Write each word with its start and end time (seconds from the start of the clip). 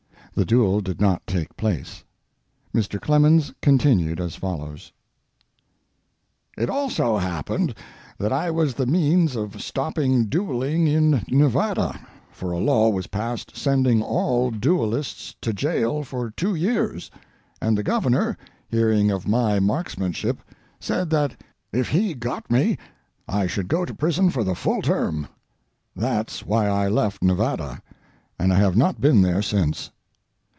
The 0.33 0.45
duel 0.45 0.79
did 0.79 1.01
not 1.01 1.27
take 1.27 1.57
place. 1.57 2.05
Mr. 2.73 3.01
Clemens 3.01 3.53
continued 3.61 4.21
as 4.21 4.37
follows: 4.37 4.93
It 6.57 6.69
also 6.69 7.17
happened 7.17 7.75
that 8.17 8.31
I 8.31 8.49
was 8.49 8.73
the 8.73 8.85
means 8.85 9.35
of 9.35 9.61
stopping 9.61 10.27
duelling 10.27 10.87
in 10.87 11.21
Nevada, 11.27 11.99
for 12.31 12.53
a 12.53 12.59
law 12.59 12.87
was 12.89 13.07
passed 13.07 13.57
sending 13.57 14.01
all 14.01 14.51
duellists 14.51 15.35
to 15.41 15.51
jail 15.51 16.01
for 16.01 16.31
two 16.31 16.55
years, 16.55 17.11
and 17.61 17.77
the 17.77 17.83
Governor, 17.83 18.37
hearing 18.69 19.11
of 19.11 19.27
my 19.27 19.59
marksmanship, 19.59 20.39
said 20.79 21.09
that 21.09 21.35
if 21.73 21.89
he 21.89 22.13
got 22.13 22.49
me 22.49 22.77
I 23.27 23.47
should 23.47 23.67
go 23.67 23.83
to 23.83 23.93
prison 23.93 24.29
for 24.29 24.45
the 24.45 24.55
full 24.55 24.81
term. 24.81 25.27
That's 25.93 26.45
why 26.45 26.67
I 26.67 26.87
left 26.87 27.21
Nevada, 27.21 27.81
and 28.39 28.53
I 28.53 28.57
have 28.57 28.77
not 28.77 29.01
been 29.01 29.21
there 29.21 29.41
since. 29.41 29.91